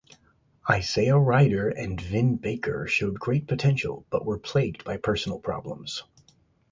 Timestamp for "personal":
4.97-5.37